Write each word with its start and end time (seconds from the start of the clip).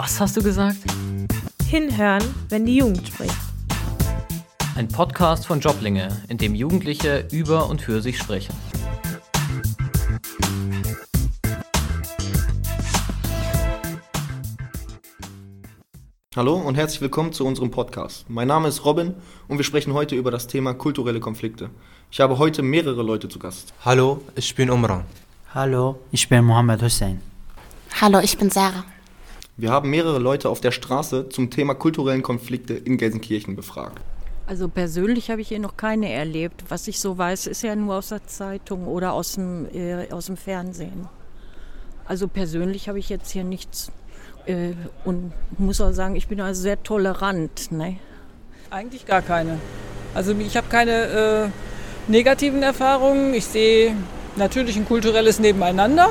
Was 0.00 0.20
hast 0.20 0.36
du 0.36 0.42
gesagt? 0.44 0.78
Hinhören, 1.68 2.22
wenn 2.50 2.64
die 2.64 2.76
Jugend 2.76 3.08
spricht. 3.08 3.34
Ein 4.76 4.86
Podcast 4.86 5.44
von 5.44 5.58
Joblinge, 5.58 6.22
in 6.28 6.38
dem 6.38 6.54
Jugendliche 6.54 7.26
über 7.32 7.68
und 7.68 7.82
für 7.82 8.00
sich 8.00 8.16
sprechen. 8.16 8.54
Hallo 16.36 16.54
und 16.54 16.76
herzlich 16.76 17.00
willkommen 17.00 17.32
zu 17.32 17.44
unserem 17.44 17.72
Podcast. 17.72 18.30
Mein 18.30 18.46
Name 18.46 18.68
ist 18.68 18.84
Robin 18.84 19.14
und 19.48 19.56
wir 19.56 19.64
sprechen 19.64 19.94
heute 19.94 20.14
über 20.14 20.30
das 20.30 20.46
Thema 20.46 20.74
kulturelle 20.74 21.18
Konflikte. 21.18 21.70
Ich 22.12 22.20
habe 22.20 22.38
heute 22.38 22.62
mehrere 22.62 23.02
Leute 23.02 23.28
zu 23.28 23.40
Gast. 23.40 23.74
Hallo, 23.84 24.22
ich 24.36 24.54
bin 24.54 24.70
Umran. 24.70 25.06
Hallo, 25.52 25.98
ich 26.12 26.28
bin 26.28 26.44
Mohammed 26.44 26.82
Hussein. 26.82 27.20
Hallo, 28.00 28.20
ich 28.20 28.38
bin 28.38 28.48
Sarah. 28.48 28.84
Wir 29.60 29.72
haben 29.72 29.90
mehrere 29.90 30.20
Leute 30.20 30.48
auf 30.50 30.60
der 30.60 30.70
Straße 30.70 31.30
zum 31.30 31.50
Thema 31.50 31.74
kulturellen 31.74 32.22
Konflikte 32.22 32.74
in 32.74 32.96
Gelsenkirchen 32.96 33.56
befragt. 33.56 34.00
Also 34.46 34.68
persönlich 34.68 35.32
habe 35.32 35.40
ich 35.40 35.48
hier 35.48 35.58
noch 35.58 35.76
keine 35.76 36.12
erlebt. 36.12 36.62
Was 36.68 36.86
ich 36.86 37.00
so 37.00 37.18
weiß, 37.18 37.48
ist 37.48 37.62
ja 37.62 37.74
nur 37.74 37.96
aus 37.96 38.10
der 38.10 38.24
Zeitung 38.24 38.86
oder 38.86 39.12
aus 39.14 39.32
dem, 39.32 39.66
äh, 39.74 40.12
aus 40.12 40.26
dem 40.26 40.36
Fernsehen. 40.36 41.08
Also 42.06 42.28
persönlich 42.28 42.88
habe 42.88 43.00
ich 43.00 43.08
jetzt 43.08 43.32
hier 43.32 43.42
nichts 43.42 43.90
äh, 44.46 44.74
und 45.04 45.32
muss 45.58 45.80
auch 45.80 45.90
sagen, 45.90 46.14
ich 46.14 46.28
bin 46.28 46.40
also 46.40 46.62
sehr 46.62 46.80
tolerant. 46.84 47.72
Ne? 47.72 47.96
Eigentlich 48.70 49.06
gar 49.06 49.22
keine. 49.22 49.58
Also 50.14 50.36
ich 50.38 50.56
habe 50.56 50.68
keine 50.68 50.92
äh, 50.92 51.48
negativen 52.06 52.62
Erfahrungen. 52.62 53.34
Ich 53.34 53.46
sehe 53.46 53.96
natürlich 54.36 54.76
ein 54.76 54.84
kulturelles 54.84 55.40
Nebeneinander. 55.40 56.10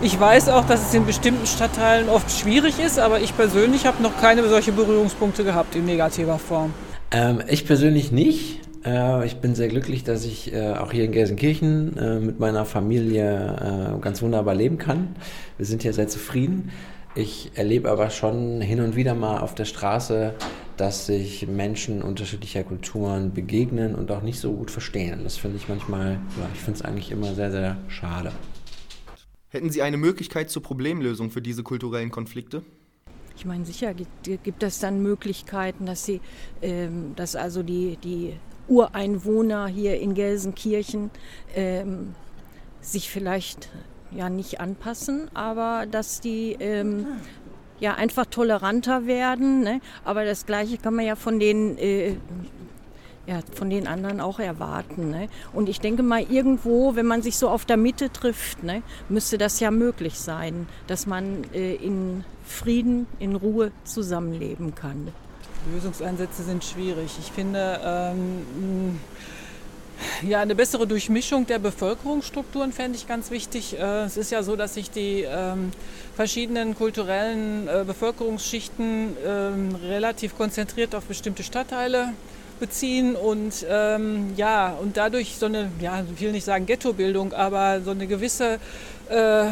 Ich 0.00 0.18
weiß 0.18 0.50
auch, 0.50 0.64
dass 0.64 0.88
es 0.88 0.94
in 0.94 1.06
bestimmten 1.06 1.44
Stadtteilen 1.44 2.08
oft 2.08 2.30
schwierig 2.30 2.78
ist, 2.78 3.00
aber 3.00 3.20
ich 3.20 3.36
persönlich 3.36 3.84
habe 3.84 4.00
noch 4.00 4.16
keine 4.20 4.48
solche 4.48 4.70
Berührungspunkte 4.70 5.42
gehabt 5.42 5.74
in 5.74 5.86
negativer 5.86 6.38
Form. 6.38 6.72
Ähm, 7.10 7.42
ich 7.48 7.66
persönlich 7.66 8.12
nicht. 8.12 8.60
Äh, 8.84 9.26
ich 9.26 9.38
bin 9.38 9.56
sehr 9.56 9.66
glücklich, 9.66 10.04
dass 10.04 10.24
ich 10.24 10.52
äh, 10.52 10.74
auch 10.74 10.92
hier 10.92 11.04
in 11.04 11.10
Gelsenkirchen 11.10 11.96
äh, 11.96 12.20
mit 12.20 12.38
meiner 12.38 12.64
Familie 12.64 13.98
ganz 14.00 14.22
wunderbar 14.22 14.54
leben 14.54 14.78
kann. 14.78 15.16
Wir 15.56 15.66
sind 15.66 15.82
hier 15.82 15.92
sehr 15.92 16.06
zufrieden. 16.06 16.70
Ich 17.16 17.50
erlebe 17.56 17.90
aber 17.90 18.10
schon 18.10 18.60
hin 18.60 18.80
und 18.80 18.94
wieder 18.94 19.16
mal 19.16 19.40
auf 19.40 19.56
der 19.56 19.64
Straße, 19.64 20.34
dass 20.76 21.06
sich 21.06 21.48
Menschen 21.48 22.02
unterschiedlicher 22.02 22.62
Kulturen 22.62 23.32
begegnen 23.32 23.96
und 23.96 24.12
auch 24.12 24.22
nicht 24.22 24.38
so 24.38 24.52
gut 24.52 24.70
verstehen. 24.70 25.22
Das 25.24 25.36
finde 25.36 25.56
ich 25.56 25.68
manchmal, 25.68 26.20
ich 26.54 26.60
finde 26.60 26.78
es 26.78 26.84
eigentlich 26.84 27.10
immer 27.10 27.34
sehr, 27.34 27.50
sehr 27.50 27.78
schade. 27.88 28.30
Hätten 29.50 29.70
Sie 29.70 29.82
eine 29.82 29.96
Möglichkeit 29.96 30.50
zur 30.50 30.62
Problemlösung 30.62 31.30
für 31.30 31.40
diese 31.40 31.62
kulturellen 31.62 32.10
Konflikte? 32.10 32.62
Ich 33.36 33.46
meine, 33.46 33.64
sicher 33.64 33.94
gibt, 33.94 34.44
gibt 34.44 34.62
es 34.62 34.80
dann 34.80 35.02
Möglichkeiten, 35.02 35.86
dass 35.86 36.04
sie, 36.04 36.20
ähm, 36.60 37.12
dass 37.14 37.36
also 37.36 37.62
die, 37.62 37.96
die 38.02 38.34
Ureinwohner 38.66 39.68
hier 39.68 40.00
in 40.00 40.14
Gelsenkirchen 40.14 41.10
ähm, 41.54 42.14
sich 42.80 43.10
vielleicht 43.10 43.70
ja 44.10 44.28
nicht 44.28 44.60
anpassen, 44.60 45.30
aber 45.34 45.86
dass 45.88 46.20
die 46.20 46.56
ähm, 46.58 47.06
ja 47.80 47.94
einfach 47.94 48.26
toleranter 48.26 49.06
werden. 49.06 49.60
Ne? 49.60 49.80
Aber 50.04 50.24
das 50.24 50.44
Gleiche 50.44 50.76
kann 50.76 50.94
man 50.94 51.06
ja 51.06 51.16
von 51.16 51.38
den 51.38 51.78
äh, 51.78 52.16
ja, 53.28 53.40
von 53.54 53.68
den 53.68 53.86
anderen 53.86 54.20
auch 54.20 54.38
erwarten. 54.38 55.10
Ne? 55.10 55.28
Und 55.52 55.68
ich 55.68 55.80
denke 55.80 56.02
mal, 56.02 56.22
irgendwo, 56.22 56.96
wenn 56.96 57.06
man 57.06 57.20
sich 57.20 57.36
so 57.36 57.50
auf 57.50 57.66
der 57.66 57.76
Mitte 57.76 58.10
trifft, 58.10 58.62
ne, 58.62 58.82
müsste 59.10 59.36
das 59.36 59.60
ja 59.60 59.70
möglich 59.70 60.18
sein, 60.18 60.66
dass 60.86 61.06
man 61.06 61.44
äh, 61.52 61.74
in 61.74 62.24
Frieden, 62.46 63.06
in 63.18 63.36
Ruhe 63.36 63.70
zusammenleben 63.84 64.74
kann. 64.74 65.08
Lösungsansätze 65.74 66.42
sind 66.42 66.64
schwierig. 66.64 67.18
Ich 67.20 67.30
finde, 67.30 67.80
ähm, 67.84 68.98
ja, 70.26 70.40
eine 70.40 70.54
bessere 70.54 70.86
Durchmischung 70.86 71.46
der 71.46 71.58
Bevölkerungsstrukturen 71.58 72.72
fände 72.72 72.96
ich 72.96 73.06
ganz 73.06 73.30
wichtig. 73.30 73.78
Äh, 73.78 74.04
es 74.04 74.16
ist 74.16 74.30
ja 74.30 74.42
so, 74.42 74.56
dass 74.56 74.72
sich 74.72 74.90
die 74.90 75.26
ähm, 75.28 75.72
verschiedenen 76.16 76.74
kulturellen 76.74 77.68
äh, 77.68 77.84
Bevölkerungsschichten 77.86 79.16
ähm, 79.26 79.74
relativ 79.82 80.34
konzentriert 80.34 80.94
auf 80.94 81.04
bestimmte 81.04 81.42
Stadtteile 81.42 82.14
beziehen 82.58 83.16
und 83.16 83.66
ähm, 83.68 84.32
ja 84.36 84.70
und 84.80 84.96
dadurch 84.96 85.36
so 85.36 85.46
eine 85.46 85.70
ja 85.80 86.04
ich 86.14 86.20
will 86.20 86.32
nicht 86.32 86.44
sagen 86.44 86.66
Ghettobildung 86.66 87.32
aber 87.32 87.80
so 87.80 87.90
eine 87.90 88.06
gewisse 88.06 88.58
äh, 89.08 89.46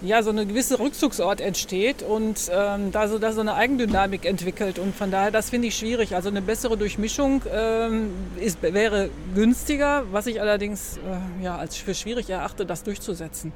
ja 0.00 0.22
so 0.22 0.30
eine 0.30 0.46
gewisse 0.46 0.78
Rückzugsort 0.78 1.40
entsteht 1.40 2.02
und 2.02 2.50
ähm, 2.52 2.92
da 2.92 3.08
so 3.08 3.18
da 3.18 3.32
so 3.32 3.40
eine 3.40 3.54
Eigendynamik 3.54 4.24
entwickelt 4.24 4.78
und 4.78 4.94
von 4.94 5.10
daher 5.10 5.30
das 5.30 5.50
finde 5.50 5.68
ich 5.68 5.76
schwierig 5.76 6.14
also 6.14 6.28
eine 6.28 6.42
bessere 6.42 6.76
Durchmischung 6.76 7.42
ähm, 7.52 8.10
ist, 8.40 8.62
wäre 8.62 9.10
günstiger 9.34 10.04
was 10.12 10.26
ich 10.26 10.40
allerdings 10.40 10.98
äh, 10.98 11.44
ja 11.44 11.56
als 11.56 11.76
für 11.76 11.94
schwierig 11.94 12.30
erachte 12.30 12.64
das 12.66 12.84
durchzusetzen. 12.84 13.52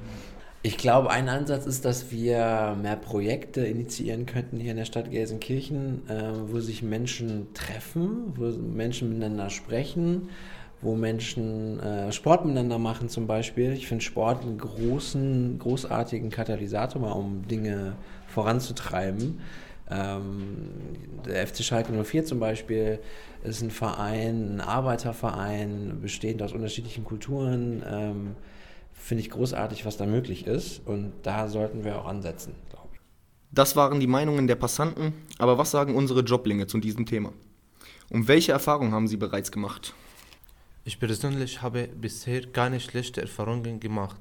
Ich 0.64 0.78
glaube, 0.78 1.10
ein 1.10 1.28
Ansatz 1.28 1.66
ist, 1.66 1.84
dass 1.84 2.12
wir 2.12 2.76
mehr 2.80 2.94
Projekte 2.94 3.62
initiieren 3.62 4.26
könnten 4.26 4.60
hier 4.60 4.70
in 4.70 4.76
der 4.76 4.84
Stadt 4.84 5.10
Gelsenkirchen, 5.10 6.08
äh, 6.08 6.34
wo 6.46 6.60
sich 6.60 6.84
Menschen 6.84 7.52
treffen, 7.52 8.32
wo 8.36 8.44
Menschen 8.44 9.08
miteinander 9.08 9.50
sprechen, 9.50 10.28
wo 10.80 10.94
Menschen 10.94 11.80
äh, 11.80 12.12
Sport 12.12 12.44
miteinander 12.44 12.78
machen 12.78 13.08
zum 13.08 13.26
Beispiel. 13.26 13.72
Ich 13.72 13.88
finde 13.88 14.04
Sport 14.04 14.42
einen 14.42 14.58
großen, 14.58 15.58
großartigen 15.58 16.30
Katalysator, 16.30 17.16
um 17.16 17.48
Dinge 17.48 17.96
voranzutreiben. 18.28 19.40
Ähm, 19.90 20.68
der 21.26 21.44
FC 21.44 21.64
Schalke 21.64 21.92
04 21.92 22.24
zum 22.24 22.38
Beispiel 22.38 23.00
ist 23.42 23.62
ein 23.62 23.72
Verein, 23.72 24.58
ein 24.58 24.60
Arbeiterverein, 24.60 25.98
bestehend 26.00 26.40
aus 26.40 26.52
unterschiedlichen 26.52 27.02
Kulturen. 27.02 27.82
Finde 28.92 29.22
ich 29.22 29.30
großartig, 29.30 29.84
was 29.84 29.96
da 29.96 30.06
möglich 30.06 30.46
ist. 30.46 30.86
Und 30.86 31.12
da 31.22 31.48
sollten 31.48 31.84
wir 31.84 31.98
auch 31.98 32.06
ansetzen, 32.06 32.54
glaube 32.70 32.88
ich. 32.92 33.00
Das 33.50 33.76
waren 33.76 34.00
die 34.00 34.06
Meinungen 34.06 34.46
der 34.46 34.56
Passanten, 34.56 35.12
aber 35.38 35.58
was 35.58 35.70
sagen 35.70 35.94
unsere 35.94 36.20
Joblinge 36.20 36.66
zu 36.66 36.78
diesem 36.78 37.04
Thema? 37.04 37.32
Und 38.08 38.28
welche 38.28 38.52
Erfahrungen 38.52 38.92
haben 38.92 39.08
sie 39.08 39.16
bereits 39.16 39.52
gemacht? 39.52 39.94
Ich 40.84 40.98
persönlich 40.98 41.62
habe 41.62 41.88
bisher 41.88 42.46
keine 42.46 42.80
schlechten 42.80 43.20
Erfahrungen 43.20 43.78
gemacht. 43.78 44.16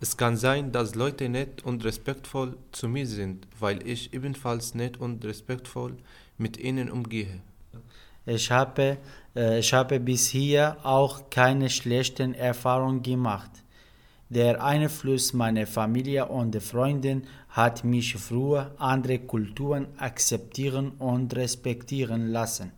Es 0.00 0.16
kann 0.16 0.36
sein, 0.36 0.72
dass 0.72 0.94
Leute 0.94 1.28
nett 1.28 1.62
und 1.62 1.84
respektvoll 1.84 2.56
zu 2.72 2.88
mir 2.88 3.06
sind, 3.06 3.46
weil 3.60 3.86
ich 3.86 4.12
ebenfalls 4.12 4.74
nett 4.74 4.96
und 4.96 5.24
respektvoll 5.24 5.96
mit 6.38 6.56
ihnen 6.56 6.90
umgehe. 6.90 7.40
Ich 8.26 8.50
habe, 8.50 8.98
äh, 9.34 9.58
ich 9.58 9.72
habe 9.72 9.98
bis 10.00 10.28
hier 10.28 10.76
auch 10.82 11.30
keine 11.30 11.68
schlechten 11.70 12.34
Erfahrungen 12.34 13.02
gemacht. 13.02 13.50
Der 14.28 14.64
Einfluss 14.64 15.32
meiner 15.32 15.66
Familie 15.66 16.26
und 16.26 16.56
Freunde 16.62 17.22
hat 17.50 17.84
mich 17.84 18.16
früher 18.16 18.74
andere 18.78 19.18
Kulturen 19.18 19.88
akzeptieren 19.98 20.92
und 20.98 21.36
respektieren 21.36 22.28
lassen. 22.28 22.72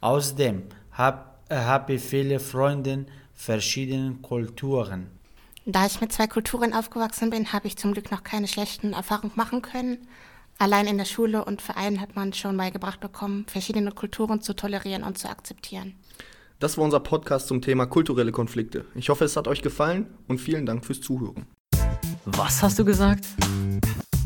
Außerdem 0.00 0.62
habe 0.92 1.24
hab 1.50 1.90
ich 1.90 2.02
viele 2.02 2.38
Freunde 2.38 3.06
verschiedener 3.34 4.14
Kulturen. 4.22 5.08
Da 5.64 5.86
ich 5.86 6.00
mit 6.00 6.12
zwei 6.12 6.28
Kulturen 6.28 6.72
aufgewachsen 6.72 7.30
bin, 7.30 7.52
habe 7.52 7.66
ich 7.66 7.76
zum 7.76 7.92
Glück 7.92 8.12
noch 8.12 8.22
keine 8.22 8.46
schlechten 8.46 8.92
Erfahrungen 8.92 9.32
machen 9.34 9.62
können. 9.62 10.06
Allein 10.58 10.86
in 10.86 10.96
der 10.96 11.04
Schule 11.04 11.44
und 11.44 11.60
Vereinen 11.60 12.00
hat 12.00 12.16
man 12.16 12.32
schon 12.32 12.56
beigebracht 12.56 12.98
bekommen, 12.98 13.44
verschiedene 13.46 13.92
Kulturen 13.92 14.40
zu 14.40 14.56
tolerieren 14.56 15.02
und 15.02 15.18
zu 15.18 15.28
akzeptieren. 15.28 15.94
Das 16.58 16.78
war 16.78 16.84
unser 16.84 17.00
Podcast 17.00 17.48
zum 17.48 17.60
Thema 17.60 17.84
kulturelle 17.84 18.32
Konflikte. 18.32 18.86
Ich 18.94 19.10
hoffe, 19.10 19.24
es 19.24 19.36
hat 19.36 19.48
euch 19.48 19.60
gefallen 19.60 20.06
und 20.28 20.38
vielen 20.38 20.64
Dank 20.64 20.86
fürs 20.86 21.02
Zuhören. 21.02 21.46
Was 22.24 22.62
hast 22.62 22.78
du 22.78 22.86
gesagt? 22.86 23.26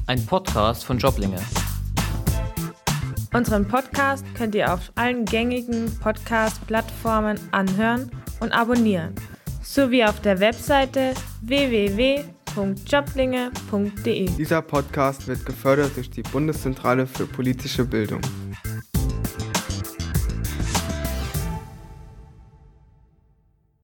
Ein 0.06 0.24
Podcast 0.24 0.84
von 0.84 0.98
Joblinge. 0.98 1.40
Unseren 3.32 3.66
Podcast 3.66 4.24
könnt 4.36 4.54
ihr 4.54 4.72
auf 4.72 4.92
allen 4.94 5.24
gängigen 5.24 5.98
Podcast-Plattformen 5.98 7.40
anhören 7.50 8.10
und 8.38 8.52
abonnieren, 8.52 9.16
sowie 9.62 10.04
auf 10.04 10.20
der 10.20 10.38
Webseite 10.38 11.14
www.joblinge.de. 12.54 14.30
Dieser 14.36 14.62
Podcast 14.62 15.26
wird 15.26 15.44
gefördert 15.44 15.96
durch 15.96 16.10
die 16.10 16.22
Bundeszentrale 16.22 17.06
für 17.06 17.26
politische 17.26 17.84
Bildung. 17.84 18.20